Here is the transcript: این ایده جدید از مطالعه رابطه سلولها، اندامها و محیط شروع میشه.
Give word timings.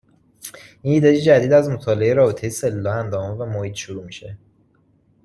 این 0.81 0.93
ایده 0.93 1.21
جدید 1.21 1.53
از 1.53 1.69
مطالعه 1.69 2.13
رابطه 2.13 2.49
سلولها، 2.49 2.93
اندامها 2.99 3.37
و 3.37 3.45
محیط 3.49 3.75
شروع 3.75 4.03
میشه. 4.05 4.37